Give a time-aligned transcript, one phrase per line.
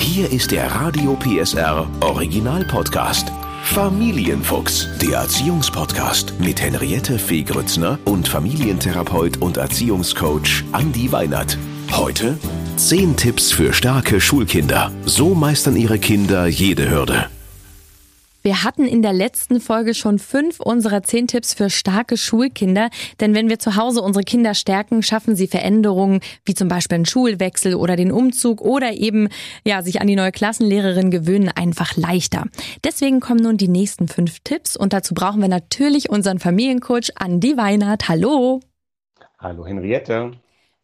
[0.00, 3.30] Hier ist der Radio PSR Original Podcast.
[3.64, 11.58] Familienfuchs, der Erziehungspodcast mit Henriette Fee Grützner und Familientherapeut und Erziehungscoach Andi Weinert.
[11.92, 12.38] Heute
[12.76, 14.90] 10 Tipps für starke Schulkinder.
[15.04, 17.26] So meistern ihre Kinder jede Hürde.
[18.42, 22.88] Wir hatten in der letzten Folge schon fünf unserer zehn Tipps für starke Schulkinder.
[23.20, 27.06] Denn wenn wir zu Hause unsere Kinder stärken, schaffen sie Veränderungen, wie zum Beispiel einen
[27.06, 29.28] Schulwechsel oder den Umzug oder eben,
[29.64, 32.46] ja, sich an die neue Klassenlehrerin gewöhnen, einfach leichter.
[32.82, 37.56] Deswegen kommen nun die nächsten fünf Tipps und dazu brauchen wir natürlich unseren Familiencoach Andi
[37.56, 38.08] Weinert.
[38.08, 38.60] Hallo!
[39.38, 40.32] Hallo Henriette.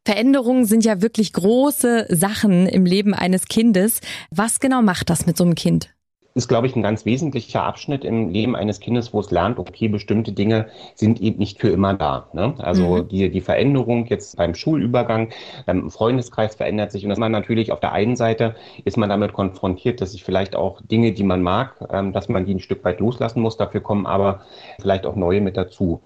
[0.05, 4.00] Veränderungen sind ja wirklich große Sachen im Leben eines Kindes.
[4.30, 5.95] Was genau macht das mit so einem Kind?
[6.36, 9.88] Ist, glaube ich, ein ganz wesentlicher Abschnitt im Leben eines Kindes, wo es lernt, okay,
[9.88, 12.28] bestimmte Dinge sind eben nicht für immer da.
[12.34, 12.54] Ne?
[12.58, 13.08] Also mhm.
[13.08, 15.30] die, die Veränderung jetzt beim Schulübergang,
[15.64, 18.54] beim Freundeskreis verändert sich und dass man natürlich auf der einen Seite
[18.84, 22.44] ist man damit konfrontiert, dass sich vielleicht auch Dinge, die man mag, ähm, dass man
[22.44, 23.56] die ein Stück weit loslassen muss.
[23.56, 24.42] Dafür kommen aber
[24.78, 26.02] vielleicht auch neue mit dazu.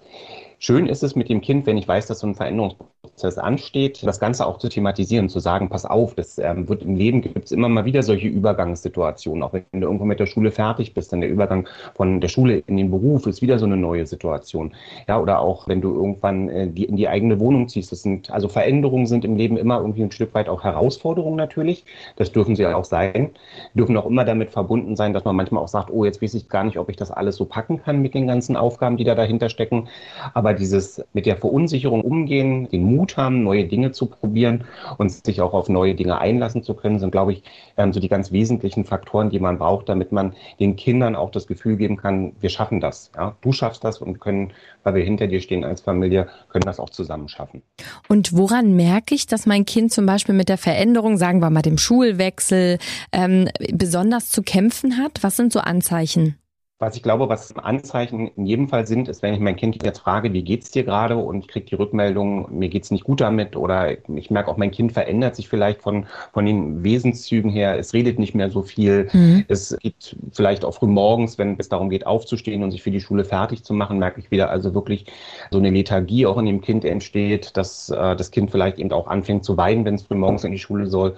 [0.59, 2.90] Schön ist es mit dem Kind, wenn ich weiß, dass so ein Veränderungsprozess
[3.37, 7.21] ansteht, das Ganze auch zu thematisieren, zu sagen, pass auf, das ähm, wird im Leben
[7.21, 9.43] gibt es immer mal wieder solche Übergangssituationen.
[9.43, 12.63] Auch wenn du irgendwo mit der Schule fertig bist, dann der Übergang von der Schule
[12.67, 14.73] in den Beruf ist wieder so eine neue Situation.
[15.07, 17.91] Ja, oder auch wenn du irgendwann äh, die, in die eigene Wohnung ziehst.
[17.91, 21.85] Das sind, also Veränderungen sind im Leben immer irgendwie ein Stück weit auch Herausforderungen natürlich.
[22.15, 23.31] Das dürfen sie auch sein.
[23.73, 26.49] Dürfen auch immer damit verbunden sein, dass man manchmal auch sagt, oh, jetzt weiß ich
[26.49, 29.15] gar nicht, ob ich das alles so packen kann mit den ganzen Aufgaben, die da
[29.15, 29.87] dahinter stecken.
[30.33, 34.65] Aber dieses mit der Verunsicherung umgehen, den Mut haben, neue Dinge zu probieren
[34.97, 37.43] und sich auch auf neue Dinge einlassen zu können, sind, glaube ich,
[37.77, 41.47] ähm, so die ganz wesentlichen Faktoren, die man braucht, damit man den Kindern auch das
[41.47, 43.11] Gefühl geben kann, wir schaffen das.
[43.15, 43.35] Ja?
[43.41, 44.51] Du schaffst das und können,
[44.83, 47.61] weil wir hinter dir stehen als Familie, können das auch zusammen schaffen.
[48.07, 51.61] Und woran merke ich, dass mein Kind zum Beispiel mit der Veränderung, sagen wir mal
[51.61, 52.77] dem Schulwechsel,
[53.11, 55.19] ähm, besonders zu kämpfen hat?
[55.21, 56.40] Was sind so Anzeichen?
[56.81, 59.99] Was ich glaube, was Anzeichen in jedem Fall sind, ist, wenn ich mein Kind jetzt
[59.99, 63.55] frage, wie geht's dir gerade und ich kriege die Rückmeldung, mir geht's nicht gut damit
[63.55, 67.93] oder ich merke auch, mein Kind verändert sich vielleicht von, von den Wesenszügen her, es
[67.93, 69.45] redet nicht mehr so viel, mhm.
[69.47, 72.99] es geht vielleicht auch früh morgens, wenn es darum geht, aufzustehen und sich für die
[72.99, 75.05] Schule fertig zu machen, merke ich wieder also wirklich
[75.51, 79.05] so eine Lethargie auch in dem Kind entsteht, dass äh, das Kind vielleicht eben auch
[79.05, 81.15] anfängt zu weinen, wenn es früh morgens in die Schule soll.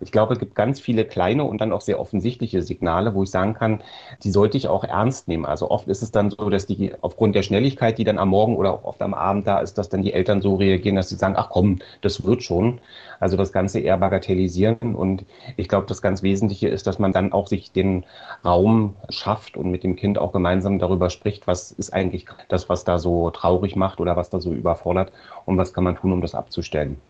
[0.00, 3.30] Ich glaube, es gibt ganz viele kleine und dann auch sehr offensichtliche Signale, wo ich
[3.30, 3.82] sagen kann,
[4.22, 5.44] die sollte ich auch ernst nehmen.
[5.44, 8.56] Also oft ist es dann so, dass die aufgrund der Schnelligkeit, die dann am Morgen
[8.56, 11.16] oder auch oft am Abend da ist, dass dann die Eltern so reagieren, dass sie
[11.16, 12.80] sagen, ach komm, das wird schon.
[13.20, 14.94] Also das Ganze eher bagatellisieren.
[14.94, 15.24] Und
[15.56, 18.04] ich glaube, das ganz Wesentliche ist, dass man dann auch sich den
[18.44, 22.84] Raum schafft und mit dem Kind auch gemeinsam darüber spricht, was ist eigentlich das, was
[22.84, 25.12] da so traurig macht oder was da so überfordert
[25.46, 27.00] und was kann man tun, um das abzustellen.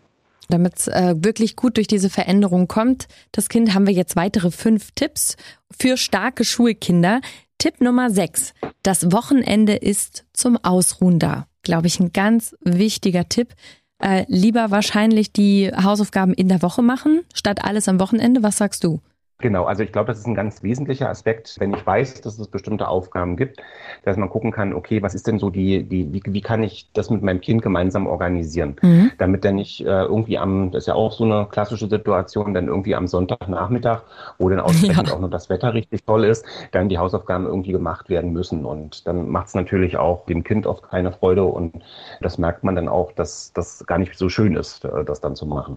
[0.49, 4.51] Damit es äh, wirklich gut durch diese Veränderung kommt, das Kind haben wir jetzt weitere
[4.51, 5.37] fünf Tipps
[5.75, 7.21] für starke Schulkinder.
[7.57, 8.53] Tipp Nummer sechs.
[8.83, 11.47] Das Wochenende ist zum Ausruhen da.
[11.63, 13.55] Glaube ich, ein ganz wichtiger Tipp.
[13.99, 18.43] Äh, lieber wahrscheinlich die Hausaufgaben in der Woche machen, statt alles am Wochenende.
[18.43, 19.01] Was sagst du?
[19.39, 22.47] Genau, also ich glaube, das ist ein ganz wesentlicher Aspekt, wenn ich weiß, dass es
[22.47, 23.61] bestimmte Aufgaben gibt,
[24.05, 26.89] dass man gucken kann, okay, was ist denn so die, die wie, wie kann ich
[26.93, 29.11] das mit meinem Kind gemeinsam organisieren, mhm.
[29.17, 32.69] damit dann nicht äh, irgendwie am, das ist ja auch so eine klassische Situation, dann
[32.69, 34.03] irgendwie am Sonntagnachmittag,
[34.37, 35.13] wo dann ausgerechnet ja.
[35.13, 39.05] auch noch das Wetter richtig toll ist, dann die Hausaufgaben irgendwie gemacht werden müssen und
[39.05, 41.83] dann macht es natürlich auch dem Kind oft keine Freude und
[42.21, 45.35] das merkt man dann auch, dass das gar nicht so schön ist, äh, das dann
[45.35, 45.75] zu machen.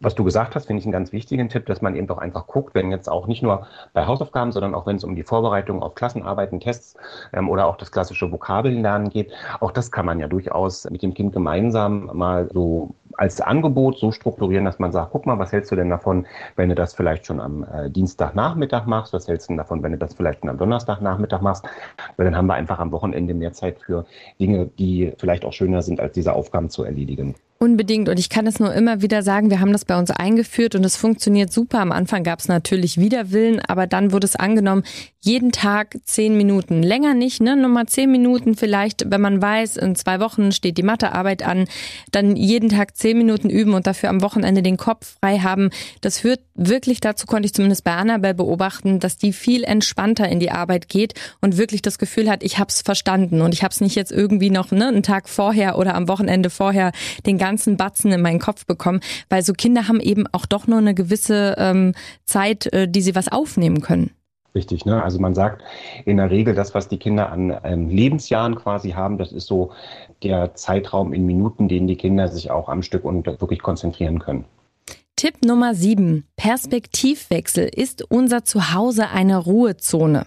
[0.00, 2.46] Was du gesagt hast, finde ich einen ganz wichtigen Tipp, dass man eben doch einfach
[2.46, 5.82] guckt, wenn jetzt auch nicht nur bei Hausaufgaben, sondern auch wenn es um die Vorbereitung
[5.82, 6.96] auf Klassenarbeiten, Tests
[7.32, 11.14] ähm, oder auch das klassische Vokabellernen geht, auch das kann man ja durchaus mit dem
[11.14, 15.72] Kind gemeinsam mal so als Angebot so strukturieren, dass man sagt, guck mal, was hältst
[15.72, 16.26] du denn davon,
[16.56, 19.12] wenn du das vielleicht schon am äh, Dienstagnachmittag machst?
[19.12, 21.64] Was hältst du denn davon, wenn du das vielleicht schon am Donnerstagnachmittag machst?
[22.16, 24.04] Weil dann haben wir einfach am Wochenende mehr Zeit für
[24.38, 27.34] Dinge, die vielleicht auch schöner sind, als diese Aufgaben zu erledigen.
[27.58, 28.10] Unbedingt.
[28.10, 30.84] Und ich kann es nur immer wieder sagen, wir haben das bei uns eingeführt und
[30.84, 31.80] es funktioniert super.
[31.80, 34.82] Am Anfang gab es natürlich Widerwillen, aber dann wurde es angenommen,
[35.26, 36.82] jeden Tag zehn Minuten.
[36.82, 37.56] Länger nicht, ne?
[37.56, 41.66] Nur mal zehn Minuten vielleicht, wenn man weiß, in zwei Wochen steht die Mathearbeit an,
[42.12, 45.70] dann jeden Tag zehn Minuten üben und dafür am Wochenende den Kopf frei haben.
[46.00, 50.38] Das führt wirklich dazu, konnte ich zumindest bei Annabelle beobachten, dass die viel entspannter in
[50.38, 53.96] die Arbeit geht und wirklich das Gefühl hat, ich hab's verstanden und ich hab's nicht
[53.96, 56.92] jetzt irgendwie noch ne, einen Tag vorher oder am Wochenende vorher
[57.26, 57.36] den
[57.76, 61.54] Batzen in meinen Kopf bekommen, weil so Kinder haben eben auch doch nur eine gewisse
[61.58, 61.94] ähm,
[62.24, 64.10] Zeit, äh, die sie was aufnehmen können.
[64.54, 65.02] Richtig, ne?
[65.02, 65.62] Also man sagt
[66.06, 69.72] in der Regel, das, was die Kinder an ähm, Lebensjahren quasi haben, das ist so
[70.22, 74.46] der Zeitraum in Minuten, den die Kinder sich auch am Stück und wirklich konzentrieren können.
[75.14, 76.24] Tipp Nummer 7.
[76.36, 77.68] Perspektivwechsel.
[77.74, 80.26] Ist unser Zuhause eine Ruhezone?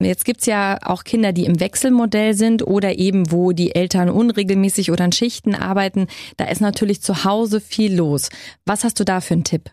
[0.00, 4.92] Jetzt gibt's ja auch Kinder, die im Wechselmodell sind oder eben, wo die Eltern unregelmäßig
[4.92, 6.06] oder in Schichten arbeiten.
[6.36, 8.28] Da ist natürlich zu Hause viel los.
[8.64, 9.70] Was hast du da für einen Tipp?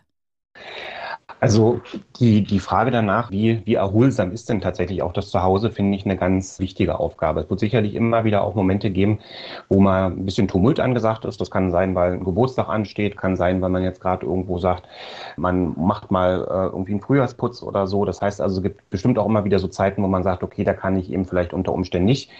[1.40, 1.80] Also
[2.20, 6.04] die, die Frage danach, wie, wie erholsam ist denn tatsächlich auch das Zuhause, finde ich
[6.04, 7.40] eine ganz wichtige Aufgabe.
[7.40, 9.18] Es wird sicherlich immer wieder auch Momente geben,
[9.68, 11.40] wo mal ein bisschen Tumult angesagt ist.
[11.40, 14.84] Das kann sein, weil ein Geburtstag ansteht, kann sein, weil man jetzt gerade irgendwo sagt,
[15.36, 18.04] man macht mal äh, irgendwie einen Frühjahrsputz oder so.
[18.04, 20.62] Das heißt also, es gibt bestimmt auch immer wieder so Zeiten, wo man sagt, okay,
[20.62, 22.30] da kann ich eben vielleicht unter Umständen nicht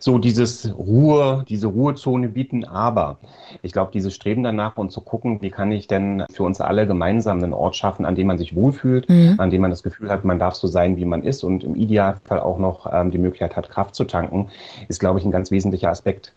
[0.00, 2.64] so dieses Ruhe, diese Ruhezone bieten.
[2.64, 3.18] Aber
[3.62, 6.86] ich glaube, dieses Streben danach und zu gucken, wie kann ich denn für uns alle
[6.88, 9.34] gemeinsam einen Ort schaffen, an dem man sich wohlfühlt, mhm.
[9.38, 11.76] an dem man das Gefühl hat, man darf so sein, wie man ist und im
[11.76, 14.48] Idealfall auch noch ähm, die Möglichkeit hat, Kraft zu tanken,
[14.88, 16.32] ist, glaube ich, ein ganz wesentlicher Aspekt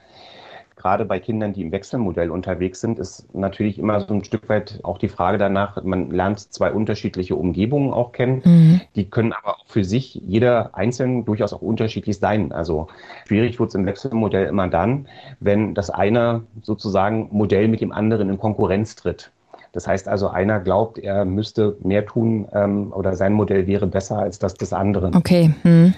[0.86, 4.81] gerade bei Kindern, die im Wechselmodell unterwegs sind, ist natürlich immer so ein Stück weit
[4.83, 8.44] auch die Frage danach, man lernt zwei unterschiedliche Umgebungen auch kennen.
[8.45, 8.81] Mhm.
[8.95, 12.51] Die können aber auch für sich jeder einzeln durchaus auch unterschiedlich sein.
[12.51, 12.88] Also
[13.27, 15.07] schwierig wird es im Wechselmodell immer dann,
[15.39, 19.31] wenn das eine sozusagen Modell mit dem anderen in Konkurrenz tritt.
[19.75, 24.18] Das heißt also, einer glaubt, er müsste mehr tun ähm, oder sein Modell wäre besser
[24.18, 25.13] als das des anderen.
[25.13, 25.54] Okay.
[25.63, 25.94] Hm.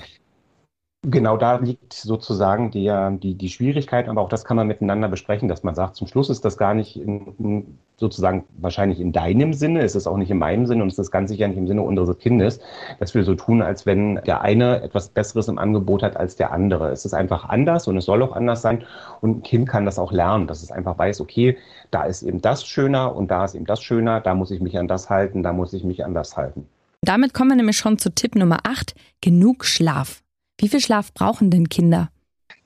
[1.10, 5.48] Genau da liegt sozusagen die, die, die Schwierigkeit, aber auch das kann man miteinander besprechen,
[5.48, 9.84] dass man sagt, zum Schluss ist das gar nicht in, sozusagen wahrscheinlich in deinem Sinne,
[9.84, 11.82] ist es auch nicht in meinem Sinne und es ist ganz sicher nicht im Sinne
[11.84, 12.60] unseres Kindes,
[13.00, 16.52] dass wir so tun, als wenn der eine etwas Besseres im Angebot hat als der
[16.52, 16.90] andere.
[16.92, 18.84] Es ist einfach anders und es soll auch anders sein
[19.22, 21.58] und ein Kind kann das auch lernen, dass es einfach weiß, okay,
[21.90, 24.78] da ist eben das schöner und da ist eben das schöner, da muss ich mich
[24.78, 26.68] an das halten, da muss ich mich an das halten.
[27.02, 30.22] Damit kommen wir nämlich schon zu Tipp Nummer 8, genug Schlaf.
[30.60, 32.10] Wie viel Schlaf brauchen denn Kinder?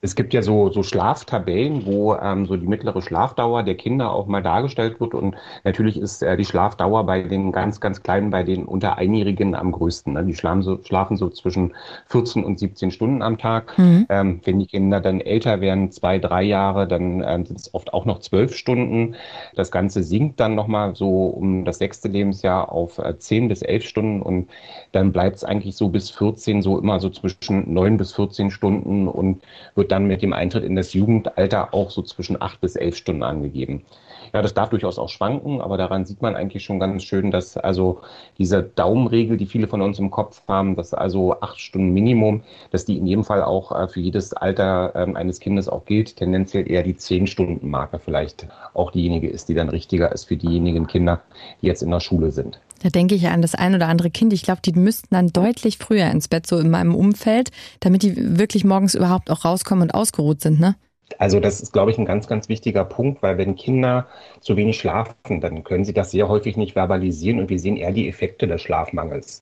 [0.04, 4.26] Es gibt ja so, so Schlaftabellen, wo ähm, so die mittlere Schlafdauer der Kinder auch
[4.26, 5.14] mal dargestellt wird.
[5.14, 9.54] Und natürlich ist äh, die Schlafdauer bei den ganz, ganz Kleinen, bei den unter Einjährigen
[9.54, 10.14] am größten.
[10.14, 10.24] Ne?
[10.24, 11.74] Die schlafen so, schlafen so zwischen
[12.08, 13.78] 14 und 17 Stunden am Tag.
[13.78, 14.06] Mhm.
[14.08, 17.94] Ähm, wenn die Kinder dann älter werden, zwei, drei Jahre, dann ähm, sind es oft
[17.94, 19.14] auch noch zwölf Stunden.
[19.54, 23.84] Das Ganze sinkt dann nochmal so um das sechste Lebensjahr auf äh, 10 bis elf
[23.84, 24.20] Stunden.
[24.20, 24.50] Und
[24.90, 29.06] dann bleibt es eigentlich so bis 14, so immer so zwischen neun bis 14 Stunden
[29.06, 29.42] und
[29.76, 33.22] wird dann mit dem Eintritt in das Jugendalter auch so zwischen acht bis elf Stunden
[33.22, 33.84] angegeben.
[34.32, 37.56] Ja, das darf durchaus auch schwanken, aber daran sieht man eigentlich schon ganz schön, dass
[37.56, 38.00] also
[38.38, 42.84] diese Daumenregel, die viele von uns im Kopf haben, dass also acht Stunden Minimum, dass
[42.84, 46.16] die in jedem Fall auch äh, für jedes Alter ähm, eines Kindes auch gilt.
[46.16, 50.36] Tendenziell eher die zehn Stunden Marke vielleicht auch diejenige ist, die dann richtiger ist für
[50.36, 51.20] diejenigen Kinder,
[51.60, 52.60] die jetzt in der Schule sind.
[52.82, 54.32] Da denke ich an das ein oder andere Kind.
[54.32, 58.38] Ich glaube, die müssten dann deutlich früher ins Bett, so in meinem Umfeld, damit die
[58.38, 60.74] wirklich morgens überhaupt auch rauskommen und ausgeruht sind, ne?
[61.18, 64.06] Also das ist, glaube ich, ein ganz, ganz wichtiger Punkt, weil wenn Kinder
[64.40, 67.92] zu wenig schlafen, dann können sie das sehr häufig nicht verbalisieren und wir sehen eher
[67.92, 69.40] die Effekte des Schlafmangels.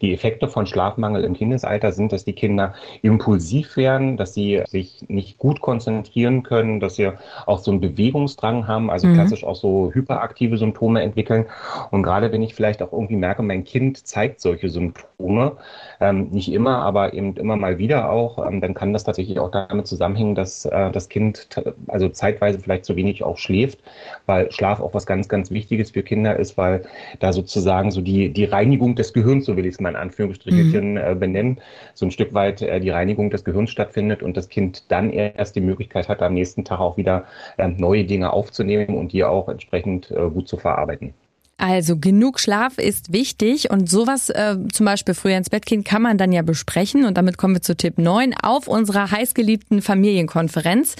[0.00, 5.04] Die Effekte von Schlafmangel im Kindesalter sind, dass die Kinder impulsiv werden, dass sie sich
[5.08, 7.10] nicht gut konzentrieren können, dass sie
[7.46, 9.14] auch so einen Bewegungsdrang haben, also mhm.
[9.14, 11.46] klassisch auch so hyperaktive Symptome entwickeln.
[11.90, 15.56] Und gerade wenn ich vielleicht auch irgendwie merke, mein Kind zeigt solche Symptome,
[16.02, 19.52] ähm, nicht immer, aber eben immer mal wieder auch, ähm, dann kann das tatsächlich auch
[19.52, 21.48] damit zusammenhängen, dass äh, das Kind
[21.86, 23.78] also zeitweise vielleicht zu wenig auch schläft,
[24.26, 26.82] weil Schlaf auch was ganz, ganz Wichtiges für Kinder ist, weil
[27.20, 30.92] da sozusagen so die, die Reinigung des Gehirns, so will ich es mal in Anführungsstrichen
[30.92, 30.96] mhm.
[30.96, 31.60] äh, benennen,
[31.94, 35.54] so ein Stück weit äh, die Reinigung des Gehirns stattfindet und das Kind dann erst
[35.54, 37.24] die Möglichkeit hat, am nächsten Tag auch wieder
[37.58, 41.14] äh, neue Dinge aufzunehmen und die auch entsprechend äh, gut zu verarbeiten.
[41.58, 46.02] Also genug Schlaf ist wichtig und sowas, äh, zum Beispiel früher ins Bett gehen, kann
[46.02, 47.04] man dann ja besprechen.
[47.04, 50.96] Und damit kommen wir zu Tipp 9 auf unserer heißgeliebten Familienkonferenz.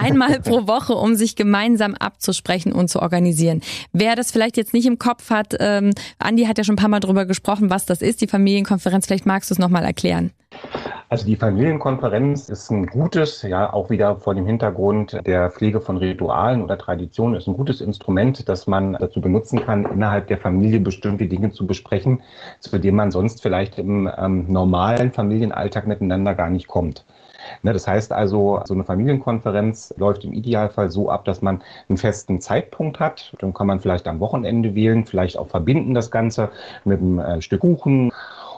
[0.00, 3.60] Einmal pro Woche, um sich gemeinsam abzusprechen und zu organisieren.
[3.92, 6.88] Wer das vielleicht jetzt nicht im Kopf hat, ähm, Andi hat ja schon ein paar
[6.88, 9.06] Mal drüber gesprochen, was das ist, die Familienkonferenz.
[9.06, 10.30] Vielleicht magst du es nochmal erklären.
[11.08, 15.98] Also die Familienkonferenz ist ein gutes, ja auch wieder vor dem Hintergrund der Pflege von
[15.98, 20.80] Ritualen oder Traditionen, ist ein gutes Instrument, das man dazu benutzen kann, innerhalb der Familie
[20.80, 22.22] bestimmte Dinge zu besprechen,
[22.58, 27.04] zu denen man sonst vielleicht im ähm, normalen Familienalltag miteinander gar nicht kommt.
[27.62, 31.98] Ne, das heißt also, so eine Familienkonferenz läuft im Idealfall so ab, dass man einen
[31.98, 33.32] festen Zeitpunkt hat.
[33.38, 36.50] Dann kann man vielleicht am Wochenende wählen, vielleicht auch verbinden das Ganze
[36.84, 38.10] mit einem äh, Stück Kuchen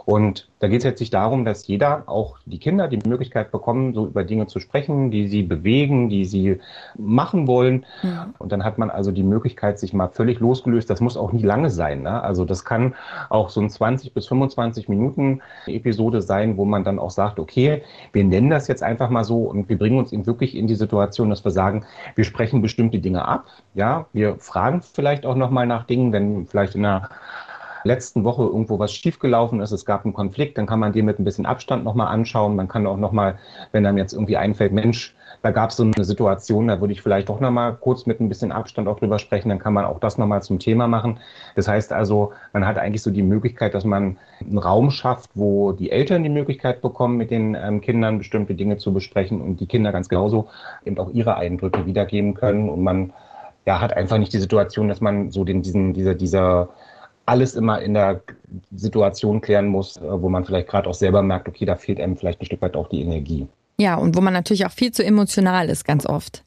[0.08, 3.92] Und da geht es jetzt nicht darum, dass jeder, auch die Kinder, die Möglichkeit bekommen,
[3.92, 6.60] so über Dinge zu sprechen, die sie bewegen, die sie
[6.96, 7.84] machen wollen.
[8.02, 8.34] Mhm.
[8.38, 10.88] Und dann hat man also die Möglichkeit, sich mal völlig losgelöst.
[10.88, 12.04] Das muss auch nie lange sein.
[12.04, 12.22] Ne?
[12.22, 12.94] Also das kann
[13.28, 17.82] auch so ein 20 bis 25 Minuten Episode sein, wo man dann auch sagt, okay,
[18.14, 20.74] wir nennen das jetzt einfach mal so und wir bringen uns eben wirklich in die
[20.74, 21.84] Situation, dass wir sagen,
[22.14, 23.44] wir sprechen bestimmte Dinge ab.
[23.74, 27.10] Ja, wir fragen vielleicht auch nochmal nach Dingen, wenn vielleicht in einer
[27.88, 31.18] letzten Woche irgendwo was schiefgelaufen ist, es gab einen Konflikt, dann kann man den mit
[31.18, 32.54] ein bisschen Abstand nochmal anschauen.
[32.54, 33.38] Man kann auch nochmal,
[33.72, 37.02] wenn dann jetzt irgendwie einfällt, Mensch, da gab es so eine Situation, da würde ich
[37.02, 40.00] vielleicht doch nochmal kurz mit ein bisschen Abstand auch drüber sprechen, dann kann man auch
[40.00, 41.18] das nochmal zum Thema machen.
[41.54, 45.72] Das heißt also, man hat eigentlich so die Möglichkeit, dass man einen Raum schafft, wo
[45.72, 49.66] die Eltern die Möglichkeit bekommen, mit den ähm, Kindern bestimmte Dinge zu besprechen und die
[49.66, 50.48] Kinder ganz genauso
[50.84, 53.12] eben auch ihre Eindrücke wiedergeben können und man
[53.64, 56.70] ja, hat einfach nicht die Situation, dass man so den, diesen, dieser, dieser
[57.28, 58.22] alles immer in der
[58.74, 62.16] Situation klären muss, äh, wo man vielleicht gerade auch selber merkt, okay, da fehlt einem
[62.16, 63.46] vielleicht ein Stück weit auch die Energie.
[63.78, 66.44] Ja, und wo man natürlich auch viel zu emotional ist, ganz oft.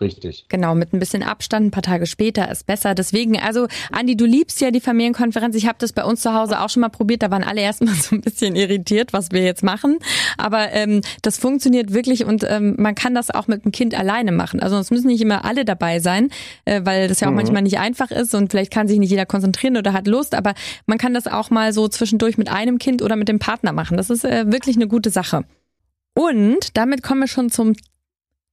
[0.00, 0.46] Richtig.
[0.48, 2.94] Genau, mit ein bisschen Abstand, ein paar Tage später ist besser.
[2.94, 5.54] Deswegen, also Andi, du liebst ja die Familienkonferenz.
[5.56, 7.22] Ich habe das bei uns zu Hause auch schon mal probiert.
[7.22, 9.98] Da waren alle erstmal so ein bisschen irritiert, was wir jetzt machen.
[10.36, 14.32] Aber ähm, das funktioniert wirklich und ähm, man kann das auch mit dem Kind alleine
[14.32, 14.60] machen.
[14.60, 16.30] Also es müssen nicht immer alle dabei sein,
[16.64, 17.36] äh, weil das ja auch mhm.
[17.36, 20.34] manchmal nicht einfach ist und vielleicht kann sich nicht jeder konzentrieren oder hat Lust.
[20.34, 20.54] Aber
[20.86, 23.96] man kann das auch mal so zwischendurch mit einem Kind oder mit dem Partner machen.
[23.96, 25.44] Das ist äh, wirklich eine gute Sache.
[26.14, 27.74] Und damit kommen wir schon zum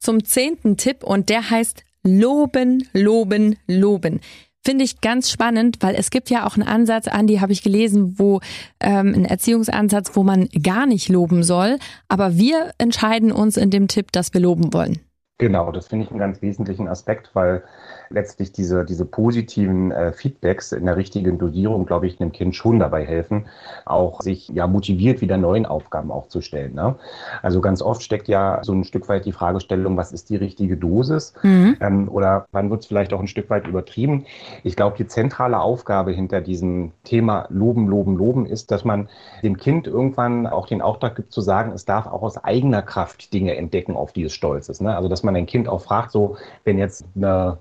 [0.01, 4.19] zum zehnten Tipp und der heißt Loben, Loben, Loben.
[4.63, 8.19] Finde ich ganz spannend, weil es gibt ja auch einen Ansatz, Andi, habe ich gelesen,
[8.19, 8.41] wo
[8.79, 11.79] ähm, ein Erziehungsansatz, wo man gar nicht loben soll.
[12.09, 14.99] Aber wir entscheiden uns in dem Tipp, dass wir loben wollen.
[15.41, 17.63] Genau, das finde ich einen ganz wesentlichen Aspekt, weil
[18.11, 22.77] letztlich diese, diese positiven äh, Feedbacks in der richtigen Dosierung, glaube ich, einem Kind schon
[22.77, 23.47] dabei helfen,
[23.85, 26.75] auch sich ja motiviert wieder neuen Aufgaben auch zu stellen.
[26.75, 26.95] Ne?
[27.41, 30.77] Also ganz oft steckt ja so ein Stück weit die Fragestellung, was ist die richtige
[30.77, 31.33] Dosis?
[31.41, 31.77] Mhm.
[31.79, 34.25] Ähm, oder wann wird es vielleicht auch ein Stück weit übertrieben?
[34.63, 39.09] Ich glaube, die zentrale Aufgabe hinter diesem Thema Loben, Loben, Loben ist, dass man
[39.41, 43.33] dem Kind irgendwann auch den Auftrag gibt zu sagen, es darf auch aus eigener Kraft
[43.33, 44.81] Dinge entdecken, auf die es stolz ist.
[44.81, 44.95] Ne?
[44.95, 47.57] Also dass man ein Kind auch fragt, so wenn jetzt eine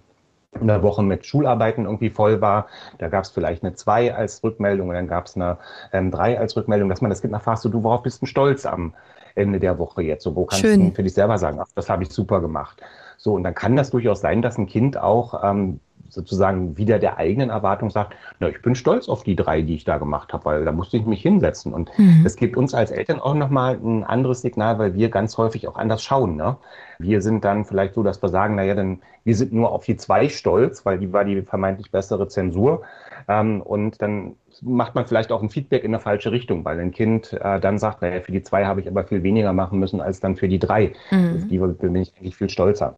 [0.53, 2.67] eine Woche mit Schularbeiten irgendwie voll war.
[2.99, 5.59] Da gab es vielleicht eine 2 als Rückmeldung und dann gab es eine
[5.93, 8.67] 3 ähm, als Rückmeldung, dass man das Kind nachfragt, so, du, worauf bist du stolz
[8.67, 8.95] am
[9.35, 10.25] Ende der Woche jetzt?
[10.25, 10.91] So, wo kannst Schön.
[10.91, 12.83] du für dich selber sagen, ach, das habe ich super gemacht.
[13.17, 15.79] So, und dann kann das durchaus sein, dass ein Kind auch ähm,
[16.11, 19.85] sozusagen wieder der eigenen Erwartung sagt, na, ich bin stolz auf die drei, die ich
[19.85, 21.73] da gemacht habe, weil da musste ich mich hinsetzen.
[21.73, 22.21] Und mhm.
[22.25, 25.77] das gibt uns als Eltern auch nochmal ein anderes Signal, weil wir ganz häufig auch
[25.77, 26.37] anders schauen.
[26.37, 26.57] Ne?
[26.99, 29.97] Wir sind dann vielleicht so, dass wir sagen, naja, dann wir sind nur auf die
[29.97, 32.83] zwei stolz, weil die war die vermeintlich bessere Zensur.
[33.29, 36.91] Ähm, und dann macht man vielleicht auch ein Feedback in eine falsche Richtung, weil ein
[36.91, 40.01] Kind äh, dann sagt, naja, für die zwei habe ich aber viel weniger machen müssen
[40.01, 40.93] als dann für die drei.
[41.11, 41.49] Mhm.
[41.49, 42.97] Die bin ich eigentlich viel stolzer.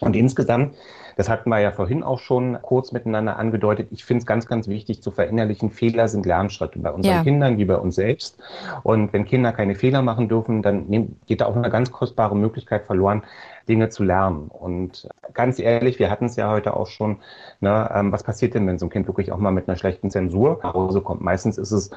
[0.00, 0.74] Und insgesamt
[1.16, 3.88] das hatten wir ja vorhin auch schon kurz miteinander angedeutet.
[3.90, 7.22] Ich finde es ganz, ganz wichtig zu verinnerlichen, Fehler sind Lernschritte bei unseren ja.
[7.22, 8.38] Kindern wie bei uns selbst.
[8.82, 12.84] Und wenn Kinder keine Fehler machen dürfen, dann geht da auch eine ganz kostbare Möglichkeit
[12.84, 13.22] verloren,
[13.66, 14.48] Dinge zu lernen.
[14.48, 17.16] Und ganz ehrlich, wir hatten es ja heute auch schon,
[17.60, 20.10] ne, ähm, was passiert denn, wenn so ein Kind wirklich auch mal mit einer schlechten
[20.10, 21.22] Zensur nach Hause kommt?
[21.22, 21.90] Meistens ist es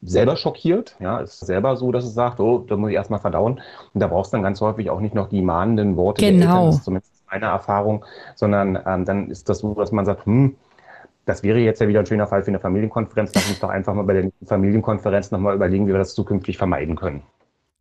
[0.00, 3.60] selber schockiert, ja, ist selber so, dass es sagt, oh, da muss ich erstmal verdauen.
[3.92, 6.38] Und da brauchst du dann ganz häufig auch nicht noch die mahnenden Worte genau.
[6.38, 6.66] der Eltern.
[6.66, 10.56] Das ist zumindest meine Erfahrung, sondern ähm, dann ist das so, dass man sagt, hm,
[11.24, 13.32] das wäre jetzt ja wieder ein schöner Fall für eine Familienkonferenz.
[13.34, 16.96] Lass uns doch einfach mal bei der Familienkonferenz nochmal überlegen, wie wir das zukünftig vermeiden
[16.96, 17.22] können.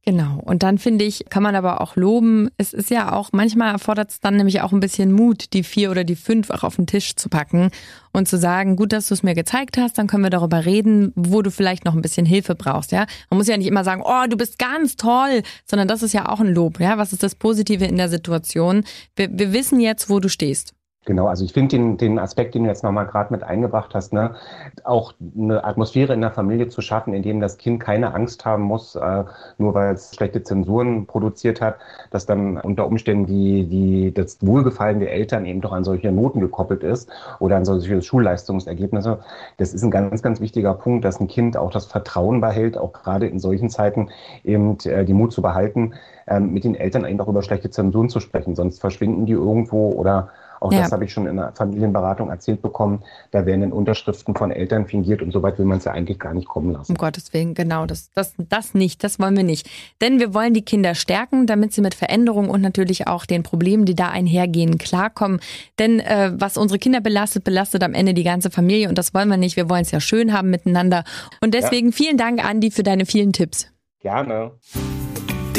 [0.03, 0.41] Genau.
[0.43, 4.09] Und dann finde ich, kann man aber auch loben, es ist ja auch, manchmal erfordert
[4.09, 6.87] es dann nämlich auch ein bisschen Mut, die vier oder die fünf auch auf den
[6.87, 7.69] Tisch zu packen
[8.11, 11.13] und zu sagen, gut, dass du es mir gezeigt hast, dann können wir darüber reden,
[11.15, 13.05] wo du vielleicht noch ein bisschen Hilfe brauchst, ja.
[13.29, 16.27] Man muss ja nicht immer sagen, oh, du bist ganz toll, sondern das ist ja
[16.29, 16.97] auch ein Lob, ja.
[16.97, 18.83] Was ist das Positive in der Situation?
[19.15, 20.73] Wir, wir wissen jetzt, wo du stehst.
[21.05, 24.13] Genau, also ich finde den, den Aspekt, den du jetzt nochmal gerade mit eingebracht hast,
[24.13, 24.35] ne,
[24.83, 28.61] auch eine Atmosphäre in der Familie zu schaffen, in dem das Kind keine Angst haben
[28.61, 29.23] muss, äh,
[29.57, 31.77] nur weil es schlechte Zensuren produziert hat,
[32.11, 36.39] dass dann unter Umständen die, die, das Wohlgefallen der Eltern eben doch an solche Noten
[36.39, 39.21] gekoppelt ist oder an solche Schulleistungsergebnisse.
[39.57, 42.93] Das ist ein ganz, ganz wichtiger Punkt, dass ein Kind auch das Vertrauen behält, auch
[42.93, 44.09] gerade in solchen Zeiten
[44.43, 45.95] eben äh, die Mut zu behalten,
[46.27, 49.89] äh, mit den Eltern eben auch über schlechte Zensuren zu sprechen, sonst verschwinden die irgendwo
[49.93, 50.29] oder
[50.61, 50.81] Auch ja.
[50.81, 53.03] das habe ich schon in der Familienberatung erzählt bekommen.
[53.31, 56.19] Da werden in Unterschriften von Eltern fingiert und so weit will man es ja eigentlich
[56.19, 56.91] gar nicht kommen lassen.
[56.91, 59.67] Um Gottes Willen, genau, das, das, das nicht, das wollen wir nicht.
[60.01, 63.85] Denn wir wollen die Kinder stärken, damit sie mit Veränderungen und natürlich auch den Problemen,
[63.85, 65.39] die da einhergehen, klarkommen.
[65.79, 69.29] Denn äh, was unsere Kinder belastet, belastet am Ende die ganze Familie und das wollen
[69.29, 69.55] wir nicht.
[69.55, 71.05] Wir wollen es ja schön haben miteinander.
[71.41, 71.93] Und deswegen ja.
[71.93, 73.65] vielen Dank, Andi, für deine vielen Tipps.
[73.99, 74.51] Gerne.